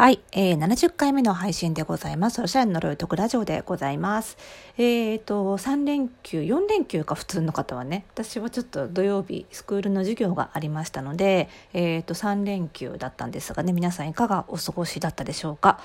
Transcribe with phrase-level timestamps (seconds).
[0.00, 2.40] はい、えー、70回目の配信でございます。
[2.40, 4.38] おしゃれの呪いとくラジオでございます。
[4.78, 15.78] えーと、3連休、4連休か普通の方はね、私はちょっと土曜日、スクールの授業がありましたので、えーと、3連休だったんですがね、皆さんいかがお過ごしだったでしょうか。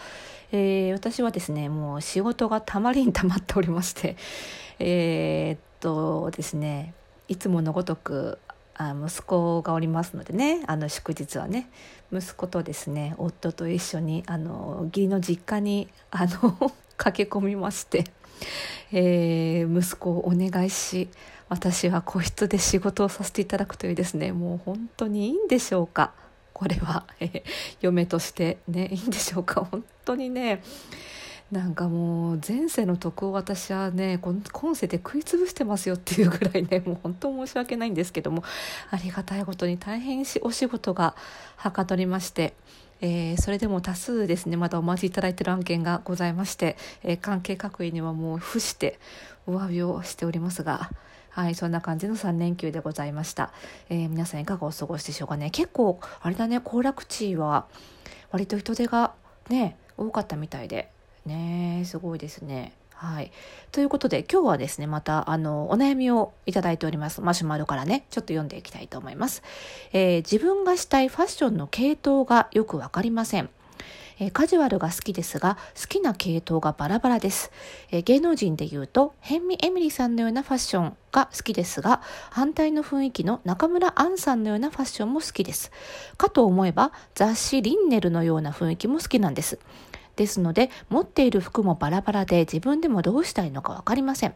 [0.53, 4.15] えー、私はですね、もう仕事がたまりに たまっておりまして、
[4.79, 6.93] えーとですね、
[7.27, 8.39] いつものごとく
[8.75, 10.63] あ息子がおりますのでね。
[10.67, 11.69] あの祝日はね。
[12.11, 18.05] 息子とですね夫と一緒にあの義理の実家にあの 駆け込みまして、
[18.91, 21.09] えー、息子をお願いし
[21.49, 26.13] 私は個室で仕事をさせていただくというですねもう本当にいいんでしょうか。
[26.53, 27.43] これは、えー、
[27.81, 29.65] 嫁としてねいいんでしょうか。
[29.65, 30.63] 本当にね。
[31.55, 38.43] なんかもう前世の徳を私はね今世で食い潰してますよっていうぐらいね もう本当申し訳ないんですけども
[38.91, 41.15] ありがたいことに大変お仕事が
[41.55, 42.53] はかどりまして。
[43.01, 48.99] えー、それでも多数ですねまだお待ちいただいてる案件がございまして、えー、関係各位にはもう付して
[49.47, 50.89] お詫びをしておりますが
[51.29, 53.51] はい、そんな感じの3連休でございました。
[53.89, 55.49] えー、皆さんいかがお過ごしでしょうかね。
[55.49, 57.65] 結構、あれだね、行楽地は
[58.31, 59.13] 割と人手が
[59.49, 60.94] ね、多かったみたいで、
[61.25, 62.73] ねすごいですね。
[62.95, 63.31] はい。
[63.73, 67.19] ということで、今日はですね、また、あの、お悩みをいただいております。
[67.19, 69.43] マシュマロからね、ちょっと読んでいきたいと思います。
[69.91, 73.49] えー、自分がしたいファッションの系統がよくわかりません。
[74.17, 77.51] えー、カジュアルが好きですが、好きな系統がバラバラです。
[77.91, 85.69] えー、芸能人で言うと、ヘンミ・エミリさんのようなファッションが好きですが、反対の雰囲気の中村アンさんのようなファッションも好きです。
[86.17, 89.59] かと思えば、雑誌リンネルのような雰囲気も好きなんです。
[90.15, 94.33] ですので、持っている服もバラバラで自分でもどうしたいのかわかりません。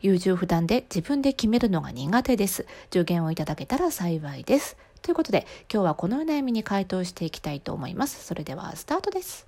[0.00, 2.66] 優柔不断で自分で決めるのが苦手です。
[2.92, 4.76] 助言をいただけたら幸いです。
[5.02, 8.24] ということで、今日はこのお悩みに回答していきたいと思います。
[8.24, 9.46] それではスタートです。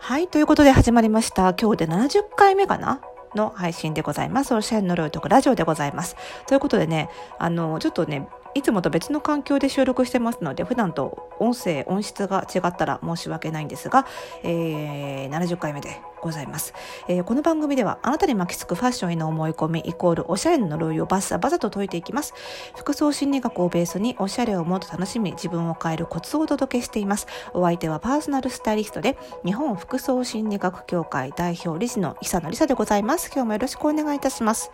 [0.00, 1.54] はい、ということで始まりました。
[1.54, 3.00] 今日で70回目かな？
[3.34, 4.54] の配信でございます。
[4.54, 6.16] おしゃれのルートラジオでございます。
[6.46, 14.06] ということでね、あの、ちょっとね、いつもと別の環境で収録してますので、普段と音声、音質が違ったら申し訳ないんですが、
[14.42, 16.72] えー、70回目でございます、
[17.06, 22.32] えー、この番組ではあなたに巻きつくファッションへの思い込みイコールおしゃれの呪いをバッサバサと解いていきます。
[22.74, 27.26] 服装心理学をベースにおしゃれをもっと楽しみ、自分を変えるコツをお届けしています。
[27.52, 33.30] お相手はパーソナルスタイリストで、日本服装心理学協会代表理事の久野里沙でございます。
[33.32, 34.70] 今日もよろしくお願いいたします。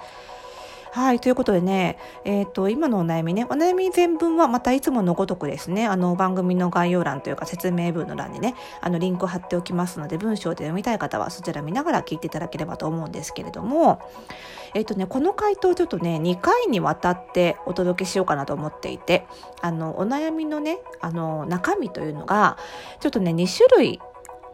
[0.95, 14.03] はい、ということでね、えっ、ー、と、今のお悩みね、お悩み全文はまたいつものごとくですね、あの、番組の概要欄というか説明文の欄にね、あの、リンクを貼っておきますので、文章で読みたい方はそちら見ながら聞いていただければと思うんですけれども、
[14.75, 19.25] えっ、ー、とね、この回答ちょっとね、2回にわたってお届けしようかなと思っていて、
[19.63, 22.59] あの、お悩みのね、あの、中身というのが、
[23.01, 23.99] ちょっとね、2種類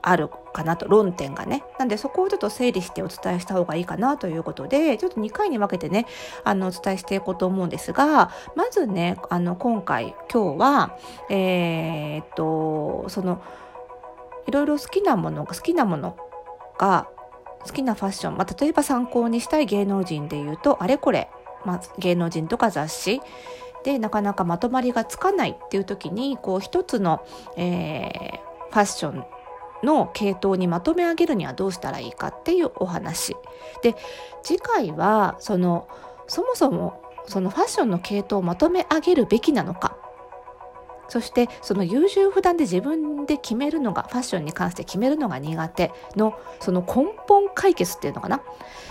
[0.03, 1.65] あるかなと論点がね。
[1.79, 6.07] なんでそこをちょっと整理してお伝えした方がいいかなということでちょっと2回に分けてね
[6.45, 10.97] あのお伝えしていこうと思うんですがまずねあの今回今日は
[11.31, 13.43] えー、っとその
[14.47, 16.17] いろいろ好きなもの好きなもの
[16.79, 17.09] が
[17.61, 21.29] 好きなファッション、まあ、例えば参考にしたい芸能人でいうとあれこれ、
[21.65, 23.21] まあ、芸能人とか雑誌
[23.85, 27.25] でなかなかまとまりがつかないっていう時にこう一つの、
[27.57, 28.39] えー、
[28.71, 29.25] ファッション
[29.83, 33.37] の系統にまとめ上げるにはどうしたらいいかっていうお話。
[33.83, 33.95] で
[34.43, 35.89] 次回はその
[36.27, 39.97] そもそもそのファッションの系統をまとめ上げるべきなのか。
[41.09, 48.43] そしてその優柔不断で自分で決めるのがファッションに関して決めるのが苦手のその根本解決っていうのかな、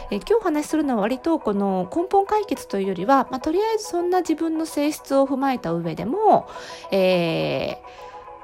[0.09, 6.47] え今日お話しするのは割とこの根本解決というよりは、まあ、とりあえずそんな自分の性質を踏まえた上でも、
[6.91, 7.83] え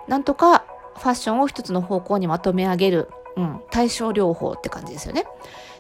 [0.07, 0.65] ー、なんとか
[0.97, 5.25] ファッションを一つの方向にまとめ上げる、うん、対症療法って感じですよね。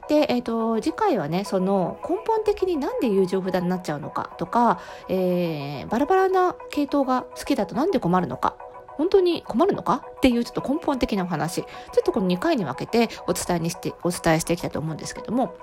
[0.09, 10.05] で、えっ、ー、と、次回はね、その根本的になんで友情札になっちゃうのかとか、えー、バラバラな系統が好きだとなんで困るのか、本当に困るのか？
[10.17, 11.67] っていうちょっと根本的なお話、ちょ
[12.01, 15.55] っとこの2回に分けてお伝えにして、お伝えしていきたいと思うんですけども、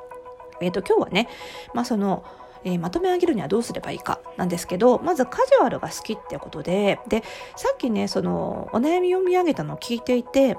[0.61, 1.29] えっ、ー、と、今日はね、
[1.75, 2.25] まあその、
[2.65, 7.23] えー、まとめ上げるにはどうすればいいかなんですけどまずカジュアルが好きってことでで
[7.57, 10.57] さっきねそのお悩み読み上げたのを聞いていてん？
[10.57, 10.59] っ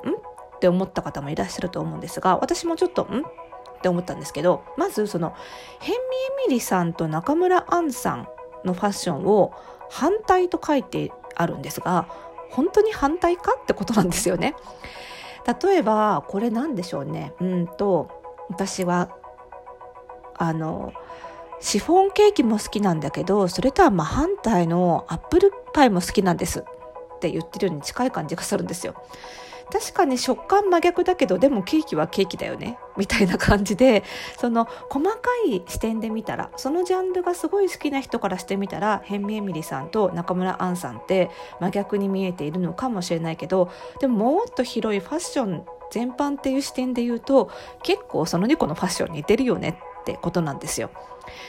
[0.60, 3.22] て思った方もいらっしゃると思うんですが私もちょっとん？
[3.22, 5.34] って思ったんですけどまずその
[5.80, 5.98] ヘンミ
[6.46, 8.28] エミリさんと中村アンさん
[8.64, 9.54] のファッションを
[9.90, 12.08] 反対と書いてあるんですが
[12.52, 14.56] 本当に反対かってことなんですよね。
[15.64, 17.34] 例えばこれ何でしょうね。
[17.42, 18.10] うんと
[18.50, 19.10] 私は
[20.36, 20.94] あの
[21.62, 28.96] シフォンケーキも好きなんだけどそれとは真反対のアップルパイも好きなんですって言ってるように近い感じがするんですよ。
[29.72, 34.04] 確かに食感真逆だけどでもケーキはケーキだよねみたいな感じで
[34.38, 35.18] その細か
[35.48, 41.32] い視点で見たらそのジャンルがすごい好きな人からしてみたらヘンミエミリさんと中村アンさんって
[41.62, 43.72] 真逆に見えているのかもしれないけど
[44.02, 47.50] でももっと広いファッション全般っていう視点で言うと
[47.82, 50.90] 結構その2個のファッション似てるよねってことなんですよ。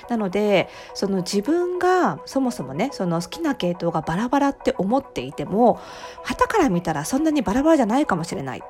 [0.09, 5.81] なのでその自分がそもそもねその好きな系統がバラバラって思っていても
[6.23, 8.63] 旗から見たらそんなにバラバラじゃないかもしれないっ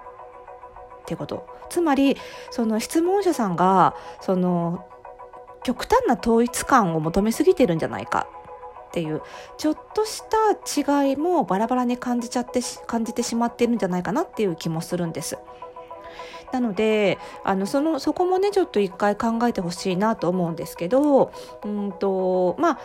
[1.06, 2.16] てことつまり
[2.50, 4.86] その質問者さんがその
[5.64, 8.28] 極端な統一感を求めすぎてるんじゃないか
[8.88, 9.22] っていう
[9.56, 10.22] ちょっとし
[10.84, 15.38] た違いもバラバラに感じちゃって感じてしまっているんじゃないかなっていう気もするんです。
[16.52, 21.32] なのであのそのそこもねちょっと一回考えてほしいなと思うんですけど
[21.64, 22.78] うんとまあ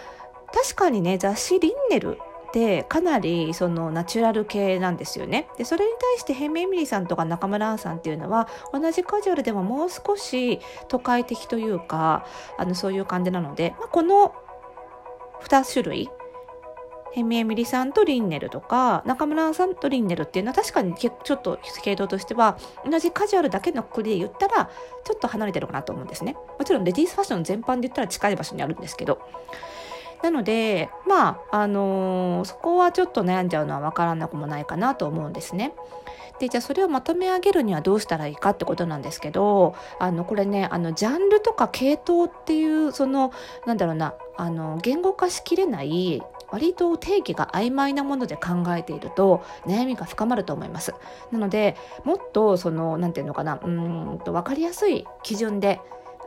[0.53, 2.17] 確かにね雑誌「リンネル」
[2.47, 5.49] ってかなりそのナチュラル系なんですよね。
[5.57, 12.25] でそれに対してヘンメイミリさんとか中村アンさんっていうのは同じカジュアルでももう少し都会的というか
[12.57, 14.33] あのそういう感じなので、まあ、この
[15.43, 16.09] 2種類
[17.13, 22.57] ヘミエミリさんとリンネルとか中村さんとリンネルっていうのは確かにちょっと系統としては
[22.89, 24.69] 同じカジュアルだけのくくりで言ったら
[25.05, 29.19] ちょっと離れてるかなと思うんですねもちろんレディースファッション全般で言ったら近い場所にあるんですけど
[30.23, 35.73] なのでまああのー、そこはちょっと悩んじゃうのは分からなくもないかなと思うんですね。
[36.39, 43.31] でじゃあそれをまとめ上げるにはどうしたらいいかってことなんですけどあのこれねあのジャンルとか系統っていうその
[43.65, 50.93] なんだろうなあの言語化しきれない割と定義が曖昧なもので考えていると悩みが深まると思います。
[51.31, 55.79] なのでもっとその何て言うのかなうんと分かりやすい基準で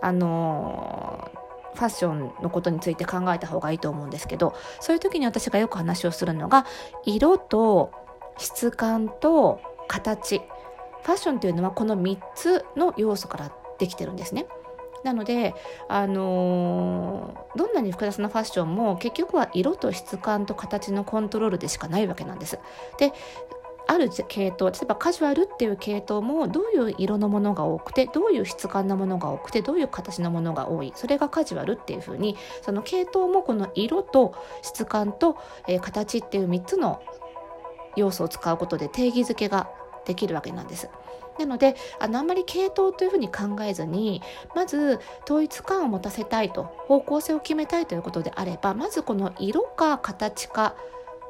[0.02, 1.31] あの
[1.75, 6.67] ファッションのことについて考えた方がいいと思うんですけどそういう時に私がよく話をするのが
[7.05, 7.93] 色と
[8.38, 10.40] 質感と形
[11.02, 14.46] ファッションというのはこの3つの要素からできてるんですね。
[15.05, 15.55] なので、
[15.88, 22.58] あのー、どんなに複雑なファッションも結局は色と質感と形のコントロールでしかないわけなんです。
[22.99, 23.12] で
[23.87, 37.03] ある系統例えばカジュアルっていう系統もどういう色のものが多くてどういう質感のものが多くてどういう形のものが多いそれがカジュアルっていう風にその系統もこの色と質感と、えー、形っていう3つの
[37.96, 39.69] 要素を使うことで定義づけが
[40.06, 40.88] できるわけなんです。
[41.40, 44.22] なのであのあんまり系統というふうに考えずに
[44.54, 50.75] まず統一感を持たせたいと方向性を決めたいということであればまずこの色か形か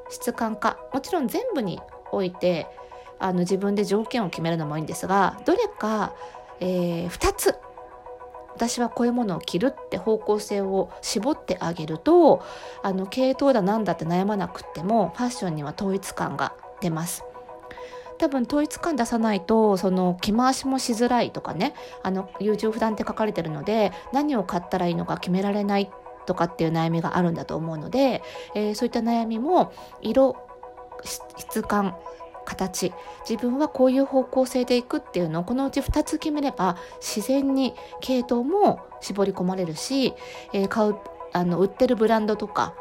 [0.09, 1.81] 質感かもちろん全部に
[2.13, 2.67] おいて
[3.19, 6.15] あの自分で条件を決めるのもいいんですがどれか、
[6.59, 7.55] えー、2つ
[8.55, 12.43] 私はこういうものを着るって方向性を絞ってあげると
[12.83, 17.30] あの系統だなんだって悩まなくってもファッションには統一感が出ます。
[18.21, 21.73] 多分統一感出さないとその着回しもしづらいとかね
[22.03, 25.91] あの優柔不断って書かれてるので何を買ったらいいのか決められない
[26.27, 28.23] とかっていう悩みがあるんだと思うので、
[28.55, 29.73] えー、そういった悩みも
[30.03, 30.37] 色
[31.03, 31.97] 質感
[32.45, 32.93] 形
[33.27, 40.13] 自分はこういう方向性でいくっていうのをこのうち2つ決めれば自然に系統も絞り込まれるし、
[40.53, 40.97] えー、買う
[41.33, 42.75] あの売ってるブランドとか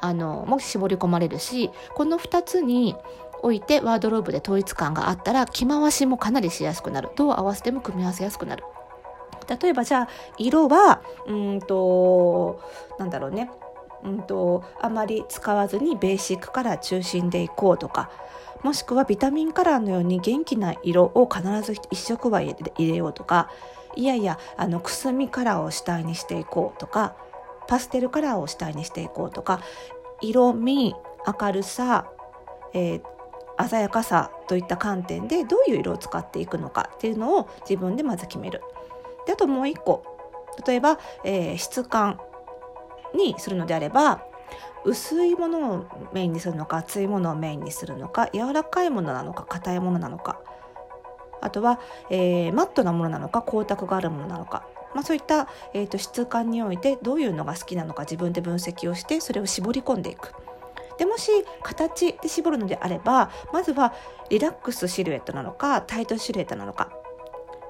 [0.00, 2.96] あのも絞り込まれるしこの2つに
[3.42, 7.10] 置いてワードローブで統一感があったら着回しもかなりしやすくなる。
[7.16, 8.64] どう合わせても組み合わせやすくなる。
[9.60, 12.60] 例えばじゃあ色はうんと
[12.98, 13.50] なんだろうね。
[14.04, 18.10] うんとあまり使わずにベーシックカラー中心でいこうとか。
[18.62, 23.50] もしくはビタミンカラーのように元気な色を必ず一色は入れようとか。
[23.96, 27.16] いやいやあのくすみカラーを主体にしていこうとか。
[27.66, 29.60] パステルカラーを主体にしていこうとか。
[30.20, 30.94] 色味
[31.40, 32.10] 明るさ、
[32.74, 33.02] えー、
[33.68, 38.62] 鮮やかさといった観点でどういう色を使っていくのかっていうのを自分でまず決める。
[39.26, 40.04] であともう一個
[40.66, 42.18] 例えば、えー、質感
[43.14, 44.24] にするのであれば
[44.84, 50.40] 薄いものをメインにするのか厚いものをメインにするのか柔らかいものなのか硬いものなのか
[51.42, 60.32] あとは、えー、マットなものなのか光沢があるものなのか、まあ、そういった、えーと質感においてどういうのが好きなのか自分で分析をしてそれを絞り込んでいく。
[61.00, 61.30] でもし
[61.62, 63.94] 形で絞るのであればまずは
[64.28, 66.92] リラックスシルエットなのかタイトシルエットなのか、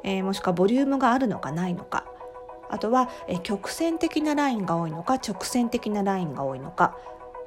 [0.02, 2.06] えー、もしくはボリュームがあるのかないのか
[2.68, 6.96] あとは、えー、曲線的なラインが多いのか直線的なラインが多いのか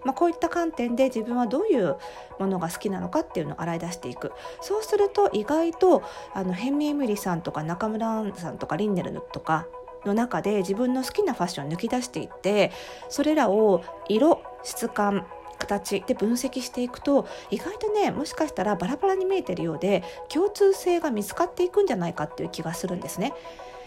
[0.06, 1.96] まあ、こういった観点で自分はどういう
[2.38, 4.34] ものが好きなのかっていうのを洗い出していく。
[4.60, 9.66] そうすると意外とあのヘンミエムリさんとか中村さんとかリンネルとか
[10.04, 12.74] の中で自分の好きなファッションを抜き出していって
[13.08, 15.26] それらを色質感
[15.64, 23.34] 形で分析していくと意外とねもしかしたらバラバラに見えてるようで共通性が見つかっていくんじゃないかっていう気がするんですね。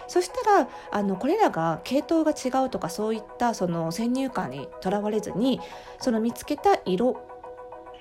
[0.08, 5.60] そしたらあのこれらが系統が違うとかそういったその先入観にとらわれずに
[5.98, 7.20] その見つけた色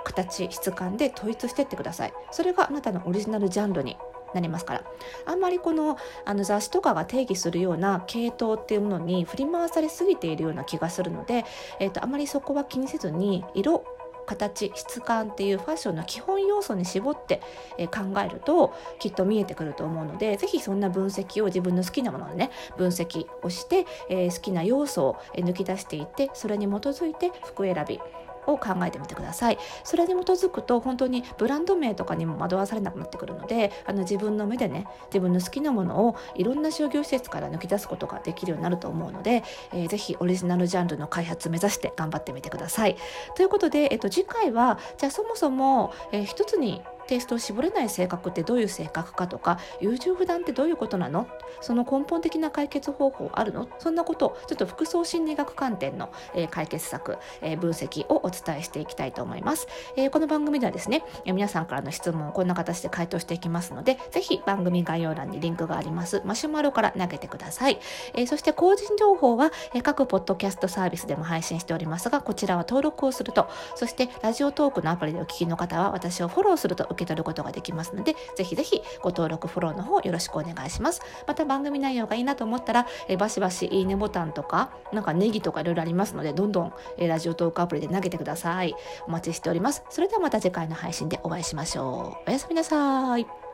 [0.04, 3.98] 形質感で統一してってくださいそれがあなたのオリジナルジャンルに
[4.36, 4.84] なりますから。
[5.26, 11.46] あんまりこのあの雑誌とかが定義するような系統っていうものに振り回されすぎているような気がするので、
[11.80, 13.84] えーと、あまりそこは気にせずに色
[14.26, 17.42] 形質感っていうファッションの基本要素に絞って、
[17.78, 28.00] え考えるときっと見えてくると思うので是非そんな分析を自分の好きなものでね分析をして、えー、好きな要素を抜き出していってそれに基づいて服選び。
[28.48, 29.58] を考えてみてください。
[29.84, 42.96] それに基づくと本当にブランド名とかにも惑わされなくなってくるのであの自分の目でね自分の好きなものをいろんな商業施設から抜き出すことができるようになると思うので、えー、ぜひオリジナルジャンルの開発目指して頑張ってみてください。
[43.36, 51.28] ということで、えっと、次回はじゃあそもそも、えー、一つにテイストを絞れない性格ってどういう性格かとか優柔不断ってどういうことなの？
[51.62, 53.68] その根本的な解決方法あるの？
[53.80, 66.22] そんなことをちょっと服装心理学観点の、えー、解決策、えー、分析をお伝えしていきたいと思います、えー、この番組ではですね、え皆さんからの質問をこんな形で回答していきますのでぜひ番組概要欄にリンクがあります。
[66.26, 67.80] マシュマロから投げてください、
[68.14, 81.02] えそして個人情報は、え各ポッドキャストサービスでも配信しておりますがこちらは登録をするとそしてラジオトークのアプリでお聞きの方は私をフォローすると受け取ることができますので、ぜひぜひご登録、フォローの方よろしくお願いします。
[81.28, 88.76] また番組内容がいいなと思ったら、えバシバシいいねボタンとか、なんかネギとかいろいろありますので、どんどん、えラジオトークアプリで投げてください。
[89.08, 89.84] お待ちしております。
[89.90, 92.30] それではまた次回の配信でお会いしましょう。
[92.30, 93.45] おやすみなさい。